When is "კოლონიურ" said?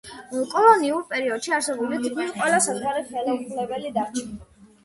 0.53-1.03